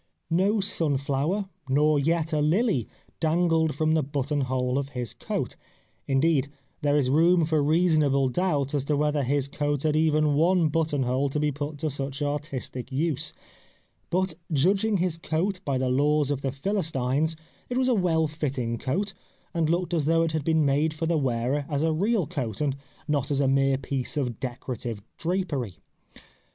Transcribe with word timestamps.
No 0.31 0.59
sun 0.61 0.97
flower, 0.97 1.47
nor 1.69 1.99
yet 1.99 2.33
a 2.33 2.41
lily, 2.41 2.87
dangled 3.19 3.75
from 3.75 3.93
the 3.93 4.01
button 4.01 4.41
hole 4.41 4.79
of 4.79 4.89
his 4.97 5.13
coat; 5.13 5.55
indeed, 6.07 6.47
there 6.81 6.97
is 6.97 7.11
room 7.11 7.45
for 7.45 7.61
reasonable 7.61 8.27
doubt 8.27 8.73
as 8.73 8.83
to 8.85 8.97
whether 8.97 9.21
his 9.21 9.47
coat 9.47 9.83
had 9.83 9.95
even 9.95 10.33
one 10.33 10.69
button 10.69 11.03
hole 11.03 11.29
to 11.29 11.39
be 11.39 11.51
put 11.51 11.77
to 11.77 11.91
such 11.91 12.23
artistic 12.23 12.91
use. 12.91 13.31
But 14.09 14.33
judging 14.51 14.97
his 14.97 15.17
coat 15.17 15.59
by 15.63 15.77
the 15.77 15.91
laws 15.91 16.31
of 16.31 16.41
the 16.41 16.51
Philistines 16.51 17.35
it 17.69 17.77
was 17.77 17.87
a 17.87 17.93
well 17.93 18.25
fitting 18.27 18.79
coat 18.79 19.13
and 19.53 19.69
looked 19.69 19.93
as 19.93 20.05
though 20.05 20.23
it 20.23 20.31
had 20.31 20.43
been 20.43 20.65
made 20.65 20.95
for 20.95 21.05
the 21.05 21.15
wearer 21.15 21.67
as 21.69 21.83
a 21.83 21.93
real 21.93 22.25
coat 22.25 22.59
and 22.59 22.75
not 23.07 23.29
as 23.29 23.39
a 23.39 23.47
mere 23.47 23.77
piece 23.77 24.17
of 24.17 24.39
decorative 24.39 25.03
drapery. 25.19 25.77